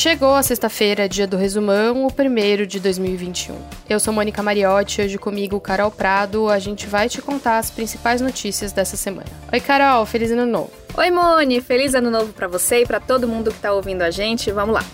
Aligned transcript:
Chegou 0.00 0.36
a 0.36 0.44
sexta-feira, 0.44 1.08
dia 1.08 1.26
do 1.26 1.36
resumão, 1.36 2.06
o 2.06 2.12
primeiro 2.12 2.64
de 2.68 2.78
2021. 2.78 3.56
Eu 3.90 3.98
sou 3.98 4.14
Mônica 4.14 4.40
Mariotti, 4.40 5.02
hoje 5.02 5.18
comigo 5.18 5.58
Carol 5.58 5.90
Prado. 5.90 6.48
A 6.48 6.60
gente 6.60 6.86
vai 6.86 7.08
te 7.08 7.20
contar 7.20 7.58
as 7.58 7.68
principais 7.68 8.20
notícias 8.20 8.70
dessa 8.70 8.96
semana. 8.96 9.26
Oi, 9.52 9.58
Carol, 9.58 10.06
feliz 10.06 10.30
ano 10.30 10.46
novo. 10.46 10.70
Oi, 10.96 11.10
Moni, 11.10 11.60
feliz 11.60 11.96
ano 11.96 12.12
novo 12.12 12.32
para 12.32 12.46
você 12.46 12.82
e 12.82 12.86
para 12.86 13.00
todo 13.00 13.26
mundo 13.26 13.50
que 13.50 13.58
tá 13.58 13.72
ouvindo 13.72 14.02
a 14.02 14.10
gente. 14.12 14.52
Vamos 14.52 14.76
lá. 14.76 14.84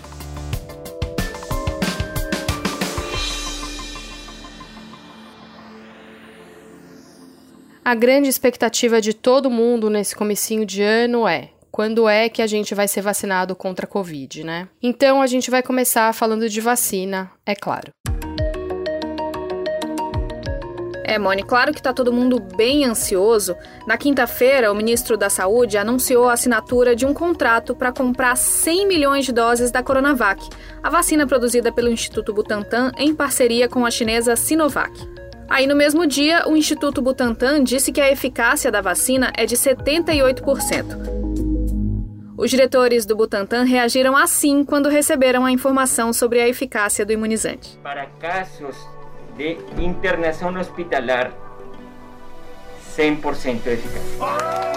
A 7.85 7.93
grande 7.93 8.27
expectativa 8.27 8.99
de 8.99 9.13
todo 9.13 9.51
mundo 9.51 9.87
nesse 9.87 10.15
comecinho 10.15 10.65
de 10.65 10.81
ano 10.81 11.27
é 11.27 11.49
quando 11.75 12.07
é 12.07 12.29
que 12.29 12.41
a 12.41 12.47
gente 12.47 12.73
vai 12.73 12.87
ser 12.87 13.01
vacinado 13.01 13.53
contra 13.53 13.85
a 13.85 13.89
Covid, 13.89 14.45
né? 14.45 14.69
Então 14.81 15.21
a 15.21 15.27
gente 15.27 15.51
vai 15.51 15.61
começar 15.61 16.13
falando 16.13 16.47
de 16.47 16.61
vacina, 16.61 17.29
é 17.45 17.53
claro. 17.53 17.91
É, 21.03 21.19
Mone, 21.19 21.43
claro 21.43 21.73
que 21.73 21.81
está 21.81 21.91
todo 21.91 22.13
mundo 22.13 22.39
bem 22.39 22.85
ansioso. 22.85 23.57
Na 23.85 23.97
quinta-feira, 23.97 24.71
o 24.71 24.75
ministro 24.75 25.17
da 25.17 25.29
Saúde 25.29 25.77
anunciou 25.77 26.29
a 26.29 26.33
assinatura 26.33 26.95
de 26.95 27.05
um 27.05 27.13
contrato 27.13 27.75
para 27.75 27.91
comprar 27.91 28.37
100 28.37 28.87
milhões 28.87 29.25
de 29.25 29.33
doses 29.33 29.69
da 29.69 29.83
Coronavac, 29.83 30.47
a 30.81 30.89
vacina 30.89 31.27
produzida 31.27 31.73
pelo 31.73 31.91
Instituto 31.91 32.33
Butantan 32.33 32.93
em 32.97 33.13
parceria 33.13 33.67
com 33.67 33.85
a 33.85 33.91
chinesa 33.91 34.37
Sinovac. 34.37 34.93
Aí, 35.49 35.67
no 35.67 35.75
mesmo 35.75 36.07
dia, 36.07 36.47
o 36.47 36.55
Instituto 36.55 37.01
Butantan 37.01 37.61
disse 37.65 37.91
que 37.91 37.99
a 37.99 38.09
eficácia 38.09 38.71
da 38.71 38.79
vacina 38.79 39.33
é 39.35 39.45
de 39.45 39.57
78%. 39.57 41.24
Os 42.37 42.51
diretores 42.51 43.05
do 43.05 43.15
Butantan 43.15 43.63
reagiram 43.63 44.15
assim 44.15 44.65
quando 44.65 44.89
receberam 44.89 45.45
a 45.45 45.51
informação 45.51 46.11
sobre 46.11 46.41
a 46.41 46.47
eficácia 46.47 47.05
do 47.05 47.13
imunizante. 47.13 47.79
Para 47.81 48.07
casos 48.19 48.75
de 49.37 49.57
internação 49.81 50.53
hospitalar, 50.59 51.31
100% 52.97 53.67
eficaz. 53.67 54.75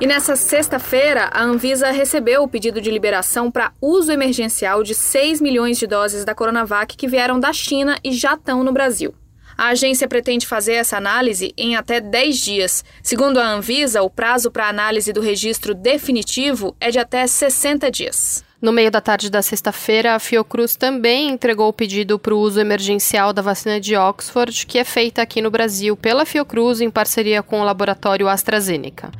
E 0.00 0.06
nessa 0.06 0.34
sexta-feira, 0.34 1.30
a 1.32 1.44
Anvisa 1.44 1.90
recebeu 1.92 2.42
o 2.42 2.48
pedido 2.48 2.80
de 2.80 2.90
liberação 2.90 3.48
para 3.50 3.72
uso 3.80 4.10
emergencial 4.10 4.82
de 4.82 4.94
6 4.94 5.40
milhões 5.40 5.78
de 5.78 5.86
doses 5.86 6.24
da 6.24 6.34
Coronavac 6.34 6.96
que 6.96 7.06
vieram 7.06 7.38
da 7.38 7.52
China 7.52 7.96
e 8.02 8.10
já 8.10 8.34
estão 8.34 8.64
no 8.64 8.72
Brasil. 8.72 9.14
A 9.60 9.72
agência 9.72 10.08
pretende 10.08 10.46
fazer 10.46 10.72
essa 10.72 10.96
análise 10.96 11.52
em 11.54 11.76
até 11.76 12.00
10 12.00 12.38
dias. 12.38 12.82
Segundo 13.02 13.38
a 13.38 13.46
Anvisa, 13.46 14.00
o 14.00 14.08
prazo 14.08 14.50
para 14.50 14.66
análise 14.66 15.12
do 15.12 15.20
registro 15.20 15.74
definitivo 15.74 16.74
é 16.80 16.90
de 16.90 16.98
até 16.98 17.26
60 17.26 17.90
dias. 17.90 18.42
No 18.58 18.72
meio 18.72 18.90
da 18.90 19.02
tarde 19.02 19.28
da 19.28 19.42
sexta-feira, 19.42 20.14
a 20.14 20.18
Fiocruz 20.18 20.76
também 20.76 21.28
entregou 21.28 21.68
o 21.68 21.74
pedido 21.74 22.18
para 22.18 22.34
o 22.34 22.38
uso 22.38 22.58
emergencial 22.58 23.34
da 23.34 23.42
vacina 23.42 23.78
de 23.78 23.94
Oxford, 23.94 24.64
que 24.64 24.78
é 24.78 24.84
feita 24.84 25.20
aqui 25.20 25.42
no 25.42 25.50
Brasil 25.50 25.94
pela 25.94 26.24
Fiocruz 26.24 26.80
em 26.80 26.88
parceria 26.88 27.42
com 27.42 27.60
o 27.60 27.64
laboratório 27.64 28.28
AstraZeneca. 28.28 29.10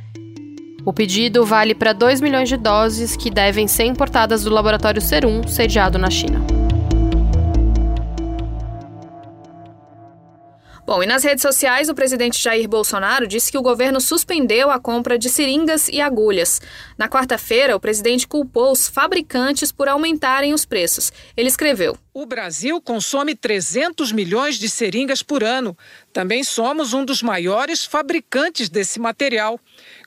O 0.83 0.91
pedido 0.91 1.45
vale 1.45 1.75
para 1.75 1.93
2 1.93 2.19
milhões 2.19 2.49
de 2.49 2.57
doses 2.57 3.15
que 3.15 3.29
devem 3.29 3.67
ser 3.67 3.83
importadas 3.83 4.43
do 4.43 4.49
laboratório 4.49 5.03
Serum, 5.03 5.47
sediado 5.47 5.99
na 5.99 6.09
China. 6.09 6.50
Bom, 10.83 11.03
e 11.03 11.05
nas 11.05 11.23
redes 11.23 11.43
sociais, 11.43 11.89
o 11.89 11.95
presidente 11.95 12.41
Jair 12.41 12.67
Bolsonaro 12.67 13.27
disse 13.27 13.51
que 13.51 13.57
o 13.57 13.61
governo 13.61 14.01
suspendeu 14.01 14.71
a 14.71 14.79
compra 14.79 15.17
de 15.17 15.29
seringas 15.29 15.87
e 15.87 16.01
agulhas. 16.01 16.59
Na 16.97 17.07
quarta-feira, 17.07 17.75
o 17.75 17.79
presidente 17.79 18.27
culpou 18.27 18.71
os 18.71 18.87
fabricantes 18.87 19.71
por 19.71 19.87
aumentarem 19.87 20.53
os 20.53 20.65
preços. 20.65 21.13
Ele 21.37 21.47
escreveu: 21.47 21.95
O 22.11 22.25
Brasil 22.25 22.81
consome 22.81 23.35
300 23.35 24.11
milhões 24.11 24.57
de 24.57 24.67
seringas 24.67 25.21
por 25.21 25.43
ano. 25.43 25.77
Também 26.11 26.43
somos 26.43 26.93
um 26.93 27.05
dos 27.05 27.21
maiores 27.21 27.85
fabricantes 27.85 28.67
desse 28.67 28.99
material. 28.99 29.59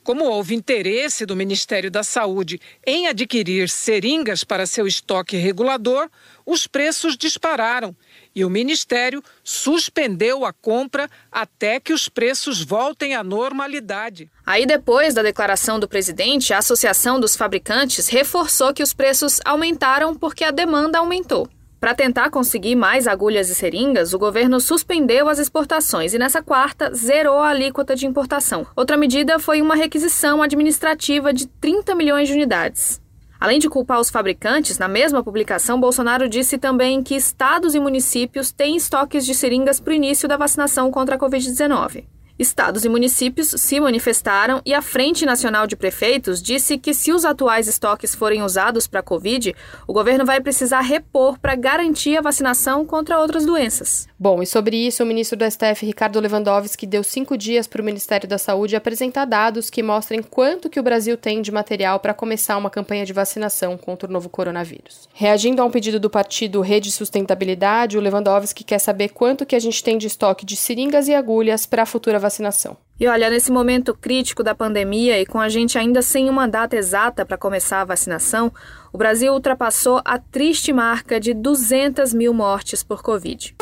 Como 0.02 0.24
houve 0.24 0.54
interesse 0.54 1.24
do 1.24 1.36
Ministério 1.36 1.90
da 1.90 2.02
Saúde 2.02 2.60
em 2.84 3.06
adquirir 3.06 3.70
seringas 3.70 4.42
para 4.42 4.66
seu 4.66 4.86
estoque 4.86 5.36
regulador, 5.36 6.10
os 6.44 6.66
preços 6.66 7.16
dispararam 7.16 7.96
e 8.34 8.44
o 8.44 8.50
Ministério 8.50 9.22
suspendeu 9.42 10.44
a 10.44 10.52
compra 10.52 11.08
até 11.30 11.78
que 11.78 11.92
os 11.92 12.08
preços 12.08 12.62
voltem 12.62 13.14
à 13.14 13.22
normalidade. 13.22 14.30
Aí, 14.44 14.66
depois 14.66 15.14
da 15.14 15.22
declaração 15.22 15.78
do 15.78 15.88
presidente, 15.88 16.52
a 16.52 16.58
Associação 16.58 17.20
dos 17.20 17.36
Fabricantes 17.36 18.08
reforçou 18.08 18.74
que 18.74 18.82
os 18.82 18.92
preços 18.92 19.40
aumentaram 19.44 20.14
porque 20.14 20.44
a 20.44 20.50
demanda 20.50 20.98
aumentou. 20.98 21.48
Para 21.84 21.94
tentar 21.94 22.30
conseguir 22.30 22.74
mais 22.74 23.06
agulhas 23.06 23.50
e 23.50 23.54
seringas, 23.54 24.14
o 24.14 24.18
governo 24.18 24.58
suspendeu 24.58 25.28
as 25.28 25.38
exportações 25.38 26.14
e, 26.14 26.18
nessa 26.18 26.42
quarta, 26.42 26.90
zerou 26.94 27.38
a 27.40 27.50
alíquota 27.50 27.94
de 27.94 28.06
importação. 28.06 28.66
Outra 28.74 28.96
medida 28.96 29.38
foi 29.38 29.60
uma 29.60 29.74
requisição 29.74 30.40
administrativa 30.40 31.30
de 31.30 31.46
30 31.46 31.94
milhões 31.94 32.26
de 32.26 32.32
unidades. 32.32 33.03
Além 33.40 33.58
de 33.58 33.68
culpar 33.68 34.00
os 34.00 34.10
fabricantes, 34.10 34.78
na 34.78 34.88
mesma 34.88 35.22
publicação, 35.22 35.80
Bolsonaro 35.80 36.28
disse 36.28 36.56
também 36.56 37.02
que 37.02 37.14
estados 37.14 37.74
e 37.74 37.80
municípios 37.80 38.52
têm 38.52 38.76
estoques 38.76 39.26
de 39.26 39.34
seringas 39.34 39.80
para 39.80 39.90
o 39.90 39.94
início 39.94 40.28
da 40.28 40.36
vacinação 40.36 40.90
contra 40.90 41.16
a 41.16 41.18
Covid-19. 41.18 42.04
Estados 42.36 42.84
e 42.84 42.88
municípios 42.88 43.48
se 43.56 43.78
manifestaram 43.78 44.60
e 44.66 44.74
a 44.74 44.82
Frente 44.82 45.24
Nacional 45.24 45.68
de 45.68 45.76
Prefeitos 45.76 46.42
disse 46.42 46.76
que, 46.76 46.92
se 46.92 47.12
os 47.12 47.24
atuais 47.24 47.68
estoques 47.68 48.12
forem 48.12 48.42
usados 48.42 48.88
para 48.88 48.98
a 48.98 49.04
Covid, 49.04 49.54
o 49.86 49.92
governo 49.92 50.26
vai 50.26 50.40
precisar 50.40 50.80
repor 50.80 51.38
para 51.38 51.54
garantir 51.54 52.16
a 52.16 52.20
vacinação 52.20 52.84
contra 52.84 53.20
outras 53.20 53.46
doenças. 53.46 54.08
Bom, 54.18 54.42
e 54.42 54.46
sobre 54.46 54.76
isso, 54.76 55.04
o 55.04 55.06
ministro 55.06 55.38
do 55.38 55.48
STF, 55.48 55.86
Ricardo 55.86 56.18
Lewandowski, 56.18 56.88
deu 56.88 57.04
cinco 57.04 57.38
dias 57.38 57.68
para 57.68 57.80
o 57.80 57.84
Ministério 57.84 58.28
da 58.28 58.36
Saúde 58.36 58.74
apresentar 58.74 59.26
dados 59.26 59.70
que 59.70 59.82
mostrem 59.82 60.20
quanto 60.20 60.68
que 60.68 60.80
o 60.80 60.82
Brasil 60.82 61.16
tem 61.16 61.40
de 61.40 61.52
material 61.52 62.00
para 62.00 62.12
começar 62.12 62.56
uma 62.56 62.70
campanha 62.70 63.06
de 63.06 63.12
vacinação 63.12 63.78
contra 63.78 64.08
o 64.08 64.12
novo 64.12 64.28
coronavírus. 64.28 65.08
Reagindo 65.14 65.62
a 65.62 65.64
um 65.64 65.70
pedido 65.70 66.00
do 66.00 66.10
partido 66.10 66.60
Rede 66.60 66.90
Sustentabilidade, 66.90 67.96
o 67.96 68.00
Lewandowski 68.00 68.64
quer 68.64 68.80
saber 68.80 69.10
quanto 69.10 69.46
que 69.46 69.54
a 69.54 69.60
gente 69.60 69.84
tem 69.84 69.96
de 69.96 70.08
estoque 70.08 70.44
de 70.44 70.56
seringas 70.56 71.06
e 71.06 71.14
agulhas 71.14 71.64
para 71.64 71.84
a 71.84 71.86
futura 71.86 72.23
vacinação. 72.24 72.76
E 72.98 73.06
olha, 73.08 73.28
nesse 73.28 73.50
momento 73.50 73.92
crítico 73.94 74.42
da 74.42 74.54
pandemia 74.54 75.20
e 75.20 75.26
com 75.26 75.40
a 75.40 75.48
gente 75.48 75.76
ainda 75.76 76.00
sem 76.00 76.30
uma 76.30 76.46
data 76.46 76.76
exata 76.76 77.26
para 77.26 77.36
começar 77.36 77.80
a 77.80 77.84
vacinação, 77.84 78.52
o 78.92 78.98
Brasil 78.98 79.32
ultrapassou 79.32 80.00
a 80.04 80.18
triste 80.18 80.72
marca 80.72 81.18
de 81.18 81.34
200 81.34 82.14
mil 82.14 82.32
mortes 82.32 82.82
por 82.82 83.02
Covid. 83.02 83.54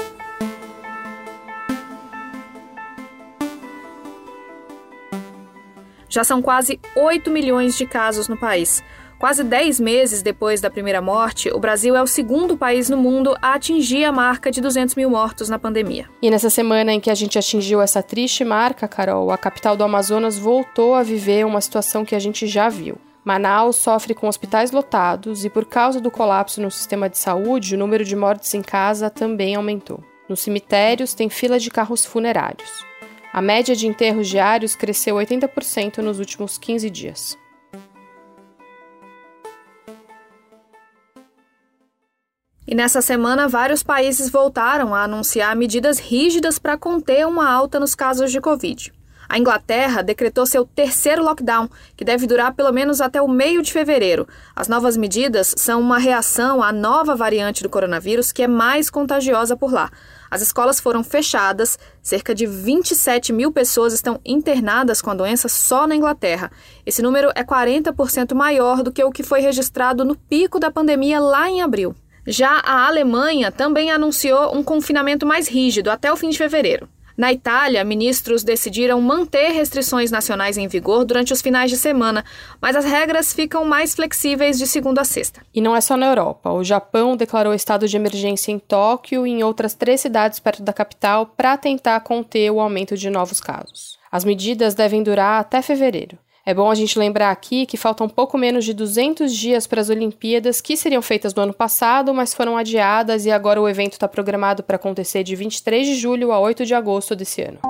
Já 6.12 6.22
são 6.22 6.42
quase 6.42 6.78
8 6.94 7.30
milhões 7.30 7.74
de 7.74 7.86
casos 7.86 8.28
no 8.28 8.36
país. 8.36 8.84
Quase 9.18 9.42
10 9.42 9.80
meses 9.80 10.20
depois 10.20 10.60
da 10.60 10.68
primeira 10.68 11.00
morte, 11.00 11.48
o 11.48 11.58
Brasil 11.58 11.96
é 11.96 12.02
o 12.02 12.06
segundo 12.06 12.54
país 12.54 12.90
no 12.90 12.98
mundo 12.98 13.34
a 13.40 13.54
atingir 13.54 14.04
a 14.04 14.12
marca 14.12 14.50
de 14.50 14.60
200 14.60 14.94
mil 14.94 15.08
mortos 15.08 15.48
na 15.48 15.58
pandemia. 15.58 16.10
E 16.20 16.28
nessa 16.28 16.50
semana 16.50 16.92
em 16.92 17.00
que 17.00 17.08
a 17.08 17.14
gente 17.14 17.38
atingiu 17.38 17.80
essa 17.80 18.02
triste 18.02 18.44
marca, 18.44 18.86
Carol, 18.86 19.30
a 19.30 19.38
capital 19.38 19.74
do 19.74 19.84
Amazonas 19.84 20.36
voltou 20.36 20.94
a 20.94 21.02
viver 21.02 21.46
uma 21.46 21.62
situação 21.62 22.04
que 22.04 22.14
a 22.14 22.18
gente 22.18 22.46
já 22.46 22.68
viu. 22.68 22.98
Manaus 23.24 23.76
sofre 23.76 24.12
com 24.12 24.28
hospitais 24.28 24.70
lotados 24.70 25.46
e, 25.46 25.48
por 25.48 25.64
causa 25.64 25.98
do 25.98 26.10
colapso 26.10 26.60
no 26.60 26.70
sistema 26.70 27.08
de 27.08 27.16
saúde, 27.16 27.74
o 27.74 27.78
número 27.78 28.04
de 28.04 28.14
mortes 28.14 28.52
em 28.52 28.60
casa 28.60 29.08
também 29.08 29.54
aumentou. 29.54 30.04
Nos 30.28 30.40
cemitérios, 30.40 31.14
tem 31.14 31.30
fila 31.30 31.58
de 31.58 31.70
carros 31.70 32.04
funerários. 32.04 32.91
A 33.32 33.40
média 33.40 33.74
de 33.74 33.86
enterros 33.86 34.28
diários 34.28 34.76
cresceu 34.76 35.16
80% 35.16 35.98
nos 35.98 36.18
últimos 36.18 36.58
15 36.58 36.90
dias. 36.90 37.38
E 42.66 42.74
nessa 42.74 43.00
semana, 43.00 43.48
vários 43.48 43.82
países 43.82 44.30
voltaram 44.30 44.94
a 44.94 45.02
anunciar 45.02 45.56
medidas 45.56 45.98
rígidas 45.98 46.58
para 46.58 46.76
conter 46.76 47.26
uma 47.26 47.50
alta 47.50 47.80
nos 47.80 47.94
casos 47.94 48.30
de 48.30 48.40
Covid. 48.40 48.92
A 49.32 49.38
Inglaterra 49.38 50.02
decretou 50.02 50.44
seu 50.44 50.62
terceiro 50.62 51.24
lockdown, 51.24 51.66
que 51.96 52.04
deve 52.04 52.26
durar 52.26 52.52
pelo 52.52 52.70
menos 52.70 53.00
até 53.00 53.22
o 53.22 53.26
meio 53.26 53.62
de 53.62 53.72
fevereiro. 53.72 54.28
As 54.54 54.68
novas 54.68 54.94
medidas 54.94 55.54
são 55.56 55.80
uma 55.80 55.96
reação 55.96 56.62
à 56.62 56.70
nova 56.70 57.16
variante 57.16 57.62
do 57.62 57.70
coronavírus, 57.70 58.30
que 58.30 58.42
é 58.42 58.46
mais 58.46 58.90
contagiosa 58.90 59.56
por 59.56 59.72
lá. 59.72 59.90
As 60.30 60.42
escolas 60.42 60.78
foram 60.78 61.02
fechadas, 61.02 61.78
cerca 62.02 62.34
de 62.34 62.44
27 62.44 63.32
mil 63.32 63.50
pessoas 63.50 63.94
estão 63.94 64.20
internadas 64.22 65.00
com 65.00 65.08
a 65.08 65.14
doença 65.14 65.48
só 65.48 65.86
na 65.86 65.96
Inglaterra. 65.96 66.52
Esse 66.84 67.00
número 67.00 67.30
é 67.34 67.42
40% 67.42 68.34
maior 68.34 68.82
do 68.82 68.92
que 68.92 69.02
o 69.02 69.10
que 69.10 69.22
foi 69.22 69.40
registrado 69.40 70.04
no 70.04 70.14
pico 70.14 70.60
da 70.60 70.70
pandemia 70.70 71.18
lá 71.18 71.48
em 71.48 71.62
abril. 71.62 71.96
Já 72.26 72.60
a 72.62 72.86
Alemanha 72.86 73.50
também 73.50 73.90
anunciou 73.90 74.54
um 74.54 74.62
confinamento 74.62 75.24
mais 75.24 75.48
rígido 75.48 75.90
até 75.90 76.12
o 76.12 76.16
fim 76.18 76.28
de 76.28 76.36
fevereiro. 76.36 76.86
Na 77.16 77.32
Itália, 77.32 77.84
ministros 77.84 78.42
decidiram 78.42 79.00
manter 79.00 79.50
restrições 79.50 80.10
nacionais 80.10 80.56
em 80.56 80.66
vigor 80.66 81.04
durante 81.04 81.32
os 81.32 81.42
finais 81.42 81.70
de 81.70 81.76
semana, 81.76 82.24
mas 82.60 82.76
as 82.76 82.84
regras 82.84 83.32
ficam 83.32 83.64
mais 83.64 83.94
flexíveis 83.94 84.58
de 84.58 84.66
segunda 84.66 85.02
a 85.02 85.04
sexta. 85.04 85.42
E 85.54 85.60
não 85.60 85.76
é 85.76 85.80
só 85.80 85.96
na 85.96 86.06
Europa. 86.06 86.50
O 86.50 86.64
Japão 86.64 87.16
declarou 87.16 87.54
estado 87.54 87.86
de 87.86 87.96
emergência 87.96 88.50
em 88.50 88.58
Tóquio 88.58 89.26
e 89.26 89.30
em 89.30 89.42
outras 89.42 89.74
três 89.74 90.00
cidades 90.00 90.38
perto 90.38 90.62
da 90.62 90.72
capital 90.72 91.26
para 91.26 91.56
tentar 91.56 92.00
conter 92.00 92.50
o 92.50 92.60
aumento 92.60 92.96
de 92.96 93.10
novos 93.10 93.40
casos. 93.40 93.98
As 94.10 94.24
medidas 94.24 94.74
devem 94.74 95.02
durar 95.02 95.40
até 95.40 95.62
fevereiro. 95.62 96.18
É 96.44 96.52
bom 96.52 96.68
a 96.68 96.74
gente 96.74 96.98
lembrar 96.98 97.30
aqui 97.30 97.64
que 97.64 97.76
faltam 97.76 98.08
pouco 98.08 98.36
menos 98.36 98.64
de 98.64 98.74
200 98.74 99.32
dias 99.32 99.64
para 99.64 99.80
as 99.80 99.88
Olimpíadas, 99.88 100.60
que 100.60 100.76
seriam 100.76 101.00
feitas 101.00 101.32
no 101.34 101.42
ano 101.42 101.54
passado, 101.54 102.12
mas 102.12 102.34
foram 102.34 102.56
adiadas 102.56 103.24
e 103.24 103.30
agora 103.30 103.62
o 103.62 103.68
evento 103.68 103.92
está 103.92 104.08
programado 104.08 104.60
para 104.64 104.74
acontecer 104.74 105.22
de 105.22 105.36
23 105.36 105.86
de 105.86 105.94
julho 105.94 106.32
a 106.32 106.40
8 106.40 106.66
de 106.66 106.74
agosto 106.74 107.14
desse 107.14 107.42
ano. 107.42 107.60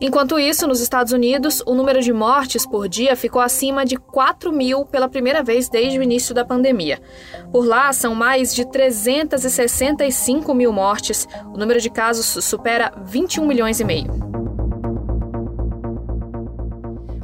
Enquanto 0.00 0.38
isso, 0.38 0.66
nos 0.68 0.80
Estados 0.80 1.12
Unidos, 1.12 1.62
o 1.66 1.74
número 1.74 2.00
de 2.00 2.12
mortes 2.12 2.64
por 2.64 2.88
dia 2.88 3.16
ficou 3.16 3.42
acima 3.42 3.84
de 3.84 3.96
4 3.96 4.52
mil 4.52 4.84
pela 4.84 5.08
primeira 5.08 5.42
vez 5.42 5.68
desde 5.68 5.98
o 5.98 6.02
início 6.02 6.32
da 6.32 6.44
pandemia. 6.44 7.00
Por 7.50 7.66
lá, 7.66 7.92
são 7.92 8.14
mais 8.14 8.54
de 8.54 8.64
365 8.70 10.54
mil 10.54 10.72
mortes. 10.72 11.26
O 11.52 11.58
número 11.58 11.80
de 11.80 11.90
casos 11.90 12.44
supera 12.44 12.92
21 13.04 13.46
milhões 13.46 13.80
e 13.80 13.84
meio. 13.84 14.41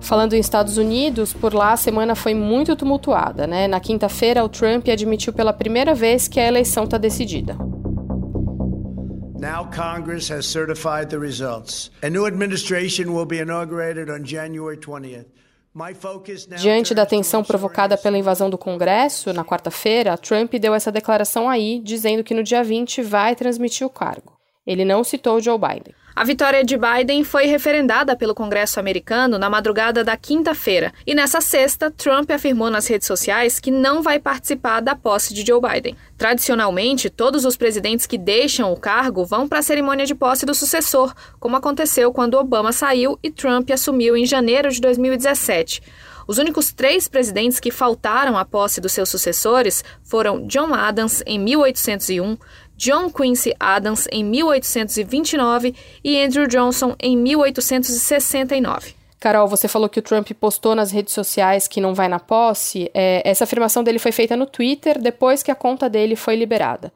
Falando 0.08 0.32
em 0.32 0.38
Estados 0.38 0.78
Unidos, 0.78 1.34
por 1.34 1.52
lá 1.52 1.74
a 1.74 1.76
semana 1.76 2.14
foi 2.14 2.32
muito 2.32 2.74
tumultuada, 2.74 3.46
né? 3.46 3.68
Na 3.68 3.78
quinta-feira, 3.78 4.42
o 4.42 4.48
Trump 4.48 4.88
admitiu 4.88 5.34
pela 5.34 5.52
primeira 5.52 5.94
vez 5.94 6.26
que 6.26 6.40
a 6.40 6.48
eleição 6.48 6.84
está 6.84 6.96
decidida. 6.96 7.54
Now 9.38 9.68
Congress 9.70 10.32
has 10.32 10.46
certified 10.46 11.10
the 11.10 11.18
results. 11.18 11.90
A 12.02 12.08
new 12.08 12.24
administration 12.24 13.12
will 13.14 13.26
be 13.26 13.38
inaugurated 13.38 14.10
on 14.10 14.24
January 14.24 14.78
20th. 14.78 15.26
Diante 16.56 16.94
da 16.94 17.04
tensão 17.04 17.44
provocada 17.44 17.98
pela 17.98 18.16
invasão 18.16 18.48
do 18.48 18.56
Congresso, 18.56 19.34
na 19.34 19.44
quarta-feira, 19.44 20.16
Trump 20.16 20.54
deu 20.54 20.74
essa 20.74 20.90
declaração 20.90 21.50
aí, 21.50 21.82
dizendo 21.84 22.24
que 22.24 22.32
no 22.32 22.42
dia 22.42 22.64
20 22.64 23.02
vai 23.02 23.36
transmitir 23.36 23.86
o 23.86 23.90
cargo. 23.90 24.37
Ele 24.68 24.84
não 24.84 25.02
citou 25.02 25.40
Joe 25.40 25.56
Biden. 25.58 25.94
A 26.14 26.24
vitória 26.24 26.62
de 26.62 26.76
Biden 26.76 27.24
foi 27.24 27.46
referendada 27.46 28.14
pelo 28.14 28.34
Congresso 28.34 28.78
americano 28.78 29.38
na 29.38 29.48
madrugada 29.48 30.04
da 30.04 30.14
quinta-feira. 30.14 30.92
E 31.06 31.14
nessa 31.14 31.40
sexta, 31.40 31.90
Trump 31.90 32.30
afirmou 32.30 32.68
nas 32.68 32.86
redes 32.86 33.06
sociais 33.06 33.58
que 33.58 33.70
não 33.70 34.02
vai 34.02 34.18
participar 34.18 34.80
da 34.80 34.94
posse 34.94 35.32
de 35.32 35.46
Joe 35.46 35.58
Biden. 35.58 35.96
Tradicionalmente, 36.18 37.08
todos 37.08 37.46
os 37.46 37.56
presidentes 37.56 38.04
que 38.04 38.18
deixam 38.18 38.70
o 38.70 38.76
cargo 38.76 39.24
vão 39.24 39.48
para 39.48 39.60
a 39.60 39.62
cerimônia 39.62 40.04
de 40.04 40.14
posse 40.14 40.44
do 40.44 40.54
sucessor, 40.54 41.14
como 41.40 41.56
aconteceu 41.56 42.12
quando 42.12 42.34
Obama 42.34 42.72
saiu 42.72 43.18
e 43.22 43.30
Trump 43.30 43.70
assumiu 43.70 44.18
em 44.18 44.26
janeiro 44.26 44.70
de 44.70 44.82
2017. 44.82 45.80
Os 46.28 46.36
únicos 46.36 46.74
três 46.74 47.08
presidentes 47.08 47.58
que 47.58 47.70
faltaram 47.70 48.36
à 48.36 48.44
posse 48.44 48.82
dos 48.82 48.92
seus 48.92 49.08
sucessores 49.08 49.82
foram 50.04 50.46
John 50.46 50.74
Adams 50.74 51.22
em 51.24 51.38
1801, 51.38 52.36
John 52.78 53.10
Quincy 53.10 53.52
Adams 53.58 54.06
em 54.12 54.22
1829 54.22 55.74
e 56.04 56.22
Andrew 56.22 56.46
Johnson 56.46 56.94
em 57.00 57.16
1869. 57.16 58.94
Carol, 59.18 59.48
você 59.48 59.66
falou 59.66 59.88
que 59.88 59.98
o 59.98 60.02
Trump 60.02 60.30
postou 60.38 60.76
nas 60.76 60.92
redes 60.92 61.12
sociais 61.12 61.66
que 61.66 61.80
não 61.80 61.92
vai 61.92 62.06
na 62.06 62.20
posse. 62.20 62.88
É, 62.94 63.20
essa 63.28 63.42
afirmação 63.42 63.82
dele 63.82 63.98
foi 63.98 64.12
feita 64.12 64.36
no 64.36 64.46
Twitter 64.46 65.02
depois 65.02 65.42
que 65.42 65.50
a 65.50 65.56
conta 65.56 65.90
dele 65.90 66.14
foi 66.14 66.36
liberada. 66.36 66.92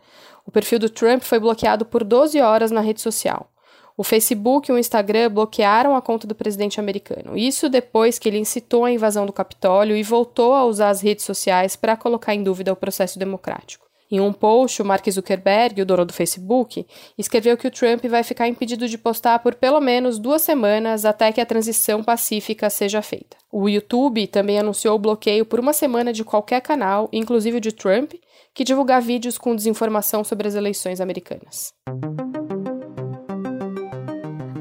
O 0.47 0.53
perfil 0.53 0.79
do 0.79 0.89
Trump 0.89 1.21
foi 1.25 1.41
bloqueado 1.41 1.85
por 1.85 2.05
12 2.05 2.41
horas 2.41 2.71
na 2.71 2.81
rede 2.81 3.01
social. 3.01 3.51
O 3.97 4.05
Facebook 4.05 4.71
e 4.71 4.73
o 4.73 4.79
Instagram 4.79 5.33
bloquearam 5.33 5.97
a 5.97 6.01
conta 6.01 6.29
do 6.29 6.35
presidente 6.35 6.79
americano. 6.79 7.37
Isso 7.37 7.69
depois 7.69 8.21
que 8.21 8.29
ele 8.29 8.39
incitou 8.39 8.85
a 8.85 8.93
invasão 8.93 9.27
do 9.27 9.33
Capitólio 9.33 9.97
e 9.97 10.03
voltou 10.05 10.55
a 10.55 10.65
usar 10.65 10.91
as 10.91 11.01
redes 11.01 11.25
sociais 11.25 11.75
para 11.75 11.97
colocar 11.97 12.37
em 12.37 12.45
dúvida 12.45 12.73
o 12.73 12.77
processo 12.77 13.19
democrático. 13.19 13.92
Em 14.13 14.21
um 14.21 14.31
post, 14.31 14.83
o 14.83 14.85
Mark 14.85 15.11
Zuckerberg, 15.11 15.81
o 15.81 15.87
dono 15.87 16.05
do 16.05 16.13
Facebook, 16.13 16.87
escreveu 17.17 17.57
que 17.57 17.67
o 17.67 17.71
Trump 17.71 18.05
vai 18.05 18.23
ficar 18.23 18.47
impedido 18.47 18.87
de 18.87 18.99
postar 18.99 19.39
por 19.39 19.55
pelo 19.55 19.81
menos 19.81 20.19
duas 20.19 20.43
semanas 20.43 21.07
até 21.07 21.33
que 21.33 21.41
a 21.41 21.47
transição 21.47 22.05
pacífica 22.05 22.69
seja 22.69 23.01
feita. 23.01 23.39
O 23.51 23.71
YouTube 23.71 24.27
também 24.27 24.59
anunciou 24.59 24.97
o 24.97 24.99
bloqueio 24.99 25.47
por 25.47 25.59
uma 25.59 25.73
semana 25.73 26.13
de 26.13 26.25
qualquer 26.25 26.61
canal, 26.61 27.09
inclusive 27.11 27.57
o 27.57 27.61
de 27.61 27.73
Trump, 27.73 28.13
que 28.53 28.65
divulgar 28.65 29.01
vídeos 29.01 29.39
com 29.39 29.57
desinformação 29.57 30.23
sobre 30.23 30.47
as 30.47 30.55
eleições 30.55 31.01
americanas. 31.01 31.73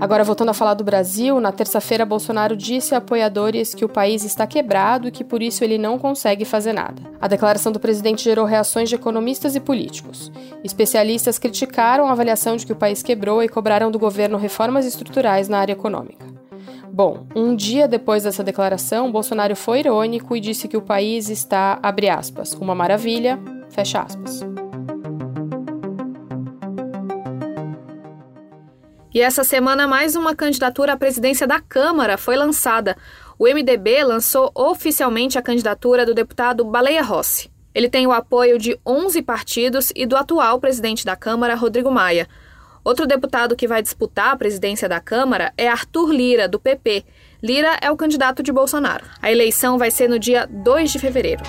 Agora, 0.02 0.24
voltando 0.24 0.50
a 0.50 0.54
falar 0.56 0.74
do 0.74 0.84
Brasil, 0.84 1.40
na 1.40 1.52
terça-feira, 1.52 2.04
Bolsonaro 2.04 2.58
disse 2.58 2.96
a 2.96 2.98
apoiadores 2.98 3.76
que 3.76 3.86
o 3.86 3.90
país 3.90 4.24
está 4.24 4.48
quebrado 4.48 5.08
e 5.08 5.12
que 5.12 5.24
por 5.24 5.44
isso 5.44 5.64
ele 5.64 5.78
não 5.78 6.00
consegue 6.00 6.44
fazer 6.44 6.74
nada. 6.74 7.04
A 7.22 7.28
declaração 7.28 7.72
do 7.72 7.80
presidente 7.80 8.24
gerou 8.24 8.44
reações 8.46 8.90
de 8.90 8.96
economistas 8.96 9.56
e 9.56 9.60
políticos. 9.60 10.32
Especialistas 10.64 11.38
criticaram 11.38 12.08
a 12.08 12.14
avaliação 12.14 12.56
de 12.56 12.66
que 12.66 12.74
o 12.74 12.76
país 12.76 13.04
quebrou 13.04 13.44
e 13.44 13.48
cobraram 13.48 13.92
do 13.92 14.00
governo 14.00 14.40
reformas 14.40 14.88
estruturais 14.88 15.48
na 15.48 15.60
área 15.60 15.74
econômica. 15.74 16.26
Bom, 16.92 17.28
um 17.36 17.56
dia 17.56 17.88
depois 17.88 18.24
dessa 18.24 18.44
declaração, 18.44 19.12
Bolsonaro 19.12 19.56
foi 19.56 19.82
irônico 19.82 20.36
e 20.36 20.40
disse 20.40 20.68
que 20.68 20.76
o 20.76 20.82
país 20.82 21.30
está, 21.30 21.78
abre 21.84 22.10
aspas, 22.10 22.54
uma 22.54 22.74
maravilha, 22.74 23.40
fecha 23.70 24.02
aspas. 24.02 24.42
E 29.14 29.20
essa 29.20 29.44
semana, 29.44 29.86
mais 29.88 30.16
uma 30.16 30.34
candidatura 30.34 30.94
à 30.94 30.98
presidência 30.98 31.46
da 31.46 31.60
Câmara 31.60 32.18
foi 32.18 32.38
lançada. 32.38 32.96
O 33.38 33.46
MDB 33.46 34.06
lançou 34.06 34.50
oficialmente 34.56 35.38
a 35.38 35.42
candidatura 35.42 36.06
do 36.06 36.14
deputado 36.14 36.64
Baleia 36.64 37.04
Rossi. 37.04 37.52
Ele 37.76 37.90
tem 37.90 38.08
o 38.08 38.14
apoio 38.14 38.58
de 38.58 38.80
11 38.86 39.22
partidos 39.22 39.92
e 39.96 40.06
do 40.06 40.16
atual 40.16 40.62
presidente 40.62 41.06
da 41.06 41.18
Câmara, 41.18 41.56
Rodrigo 41.56 41.92
Maia. 41.92 42.26
Outro 42.86 43.06
deputado 43.06 43.56
que 43.56 43.68
vai 43.68 43.82
disputar 43.82 44.34
a 44.34 44.38
presidência 44.38 44.88
da 44.88 45.02
Câmara 45.02 45.54
é 45.58 45.68
Arthur 45.68 46.12
Lira, 46.12 46.48
do 46.48 46.60
PP. 46.60 47.04
Lira 47.44 47.78
é 47.82 47.92
o 47.92 47.98
candidato 47.98 48.42
de 48.42 48.52
Bolsonaro. 48.52 49.04
A 49.22 49.30
eleição 49.30 49.78
vai 49.78 49.92
ser 49.92 50.08
no 50.08 50.18
dia 50.18 50.48
2 50.50 50.90
de 50.90 51.00
fevereiro. 51.00 51.44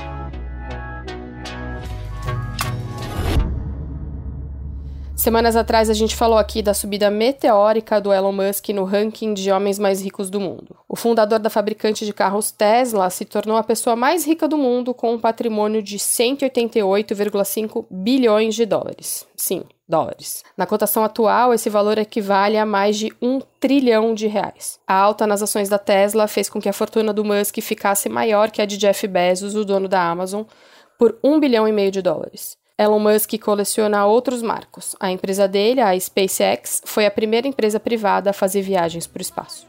Semanas 5.23 5.55
atrás 5.55 5.89
a 5.89 5.95
gente 5.95 6.17
falou 6.17 6.37
aqui 6.37 6.61
da 6.61 6.75
subida 6.75 7.09
meteórica 7.09 8.01
do 8.01 8.13
Elon 8.13 8.33
Musk 8.33 8.71
no 8.71 8.83
ranking 8.83 9.33
de 9.35 9.53
homens 9.53 9.79
mais 9.79 10.03
ricos 10.03 10.29
do 10.29 10.41
mundo. 10.41 10.77
O 10.89 10.97
fundador 10.97 11.39
da 11.39 11.49
fabricante 11.49 12.05
de 12.05 12.13
carros 12.13 12.51
Tesla 12.51 13.09
se 13.09 13.25
tornou 13.25 13.57
a 13.57 13.63
pessoa 13.63 13.95
mais 13.95 14.27
rica 14.27 14.49
do 14.49 14.59
mundo 14.59 14.93
com 14.93 15.15
um 15.15 15.21
patrimônio 15.21 15.81
de 15.81 15.97
188,5 15.97 17.87
bilhões 17.89 18.57
de 18.57 18.67
dólares. 18.67 19.25
Sim, 19.37 19.63
dólares. 19.89 20.43
Na 20.57 20.67
cotação 20.67 21.05
atual, 21.05 21.55
esse 21.55 21.71
valor 21.71 21.99
equivale 21.99 22.59
a 22.59 22.67
mais 22.67 22.99
de 22.99 23.13
um 23.23 23.41
trilhão 23.61 24.17
de 24.17 24.27
reais. 24.27 24.81
A 24.85 24.95
alta 24.95 25.25
nas 25.25 25.41
ações 25.41 25.69
da 25.69 25.79
Tesla 25.79 26.27
fez 26.27 26.49
com 26.49 26.61
que 26.61 26.69
a 26.69 26.73
fortuna 26.73 27.13
do 27.13 27.25
Musk 27.25 27.61
ficasse 27.61 28.09
maior 28.09 28.51
que 28.51 28.61
a 28.61 28.67
de 28.67 28.77
Jeff 28.77 29.07
Bezos, 29.07 29.55
o 29.55 29.65
dono 29.65 29.87
da 29.87 30.03
Amazon, 30.03 30.43
por 30.99 31.17
um 31.23 31.39
bilhão 31.39 31.69
e 31.69 31.73
meio 31.73 31.93
de 31.93 32.03
dólares. 32.03 32.61
Elon 32.83 32.99
Musk 32.99 33.39
coleciona 33.39 34.05
outros 34.07 34.43
marcos. 34.43 34.97
A 34.99 35.13
empresa 35.13 35.47
dele, 35.47 35.81
a 35.81 35.99
SpaceX, 35.99 36.83
foi 36.85 37.07
a 37.07 37.11
primeira 37.13 37.47
empresa 37.47 37.79
privada 37.79 38.31
a 38.31 38.33
fazer 38.33 38.61
viagens 38.63 39.07
para 39.07 39.21
o 39.21 39.23
espaço. 39.23 39.67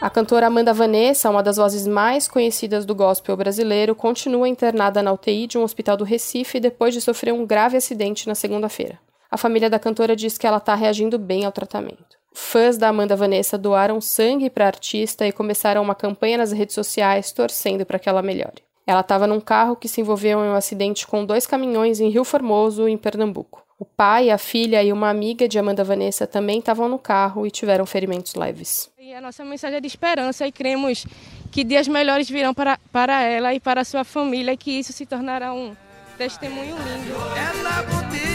A 0.00 0.10
cantora 0.10 0.46
Amanda 0.46 0.72
Vanessa, 0.72 1.28
uma 1.28 1.42
das 1.42 1.56
vozes 1.56 1.84
mais 1.84 2.28
conhecidas 2.28 2.84
do 2.84 2.94
gospel 2.94 3.36
brasileiro, 3.36 3.92
continua 3.92 4.48
internada 4.48 5.02
na 5.02 5.12
UTI 5.12 5.48
de 5.48 5.58
um 5.58 5.64
hospital 5.64 5.96
do 5.96 6.04
Recife 6.04 6.60
depois 6.60 6.94
de 6.94 7.00
sofrer 7.00 7.34
um 7.34 7.44
grave 7.44 7.76
acidente 7.76 8.28
na 8.28 8.36
segunda-feira. 8.36 9.00
A 9.28 9.36
família 9.36 9.68
da 9.68 9.80
cantora 9.80 10.14
diz 10.14 10.38
que 10.38 10.46
ela 10.46 10.58
está 10.58 10.76
reagindo 10.76 11.18
bem 11.18 11.44
ao 11.44 11.50
tratamento. 11.50 12.15
Fãs 12.38 12.76
da 12.76 12.90
Amanda 12.90 13.16
Vanessa 13.16 13.56
doaram 13.56 13.98
sangue 13.98 14.50
para 14.50 14.66
a 14.66 14.68
artista 14.68 15.26
e 15.26 15.32
começaram 15.32 15.82
uma 15.82 15.94
campanha 15.94 16.36
nas 16.36 16.52
redes 16.52 16.74
sociais 16.74 17.32
torcendo 17.32 17.86
para 17.86 17.98
que 17.98 18.10
ela 18.10 18.20
melhore. 18.20 18.62
Ela 18.86 19.00
estava 19.00 19.26
num 19.26 19.40
carro 19.40 19.74
que 19.74 19.88
se 19.88 20.02
envolveu 20.02 20.44
em 20.44 20.48
um 20.50 20.54
acidente 20.54 21.06
com 21.06 21.24
dois 21.24 21.46
caminhões 21.46 21.98
em 21.98 22.10
Rio 22.10 22.24
Formoso, 22.24 22.86
em 22.86 22.98
Pernambuco. 22.98 23.64
O 23.78 23.86
pai, 23.86 24.28
a 24.28 24.36
filha 24.36 24.82
e 24.82 24.92
uma 24.92 25.08
amiga 25.08 25.48
de 25.48 25.58
Amanda 25.58 25.82
Vanessa 25.82 26.26
também 26.26 26.58
estavam 26.58 26.90
no 26.90 26.98
carro 26.98 27.46
e 27.46 27.50
tiveram 27.50 27.86
ferimentos 27.86 28.34
leves. 28.34 28.90
E 28.98 29.14
a 29.14 29.20
nossa 29.20 29.42
mensagem 29.42 29.78
é 29.78 29.80
de 29.80 29.86
esperança 29.86 30.46
e 30.46 30.52
cremos 30.52 31.06
que 31.50 31.64
dias 31.64 31.88
melhores 31.88 32.28
virão 32.28 32.52
para, 32.52 32.78
para 32.92 33.22
ela 33.22 33.54
e 33.54 33.60
para 33.60 33.80
a 33.80 33.84
sua 33.84 34.04
família 34.04 34.52
e 34.52 34.58
que 34.58 34.72
isso 34.72 34.92
se 34.92 35.06
tornará 35.06 35.54
um 35.54 35.74
testemunho 36.18 36.76
lindo. 36.76 38.25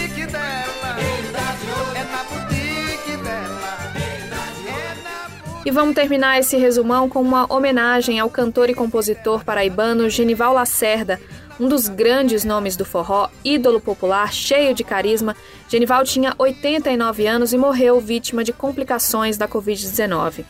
E 5.64 5.70
vamos 5.70 5.94
terminar 5.94 6.40
esse 6.40 6.58
resumão 6.58 7.08
com 7.08 7.22
uma 7.22 7.46
homenagem 7.54 8.20
ao 8.20 8.32
cantor 8.32 8.70
e 8.72 8.74
compositor 8.74 9.46
paraibano 9.46 10.10
Genival 10.10 10.54
Lacerda, 10.54 11.22
um 11.60 11.68
dos 11.68 11.88
grandes 11.88 12.44
nomes 12.44 12.76
do 12.76 12.84
forró, 12.84 13.30
ídolo 13.46 13.80
popular, 13.80 14.34
cheio 14.34 14.74
de 14.74 14.84
carisma. 14.84 15.36
Genival 15.70 16.04
tinha 16.04 16.34
89 16.40 17.28
anos 17.28 17.54
e 17.54 17.58
morreu 17.60 18.00
vítima 18.02 18.44
de 18.44 18.52
complicações 18.52 19.38
da 19.38 19.48
Covid-19. 19.48 20.44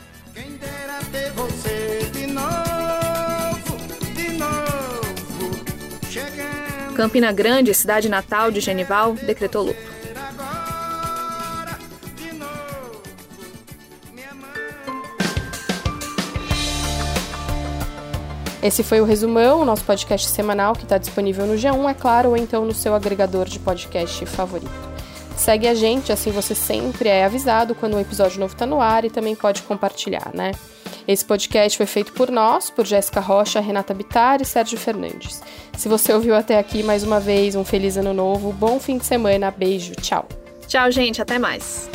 Campina 6.94 7.32
Grande, 7.32 7.74
cidade 7.74 8.08
natal 8.08 8.50
de 8.50 8.60
Genival, 8.60 9.12
decretou 9.14 9.64
luto. 9.64 9.91
Esse 18.62 18.84
foi 18.84 19.00
o 19.00 19.04
Resumão, 19.04 19.60
o 19.60 19.64
nosso 19.64 19.82
podcast 19.84 20.28
semanal 20.28 20.74
que 20.74 20.84
está 20.84 20.96
disponível 20.96 21.46
no 21.46 21.54
G1, 21.54 21.90
é 21.90 21.94
claro, 21.94 22.28
ou 22.28 22.36
então 22.36 22.64
no 22.64 22.72
seu 22.72 22.94
agregador 22.94 23.46
de 23.46 23.58
podcast 23.58 24.24
favorito. 24.26 24.70
Segue 25.36 25.66
a 25.66 25.74
gente, 25.74 26.12
assim 26.12 26.30
você 26.30 26.54
sempre 26.54 27.08
é 27.08 27.24
avisado 27.24 27.74
quando 27.74 27.96
um 27.96 28.00
episódio 28.00 28.38
novo 28.38 28.52
está 28.52 28.64
no 28.64 28.80
ar 28.80 29.04
e 29.04 29.10
também 29.10 29.34
pode 29.34 29.62
compartilhar, 29.62 30.30
né? 30.32 30.52
Esse 31.08 31.24
podcast 31.24 31.76
foi 31.76 31.86
feito 31.86 32.12
por 32.12 32.30
nós, 32.30 32.70
por 32.70 32.86
Jéssica 32.86 33.18
Rocha, 33.18 33.58
Renata 33.58 33.92
Bittar 33.92 34.40
e 34.40 34.44
Sérgio 34.44 34.78
Fernandes. 34.78 35.42
Se 35.76 35.88
você 35.88 36.12
ouviu 36.12 36.36
até 36.36 36.56
aqui, 36.56 36.84
mais 36.84 37.02
uma 37.02 37.18
vez, 37.18 37.56
um 37.56 37.64
feliz 37.64 37.96
ano 37.96 38.14
novo, 38.14 38.52
bom 38.52 38.78
fim 38.78 38.98
de 38.98 39.06
semana, 39.06 39.50
beijo, 39.50 39.92
tchau. 40.00 40.28
Tchau, 40.68 40.88
gente, 40.92 41.20
até 41.20 41.36
mais. 41.36 41.90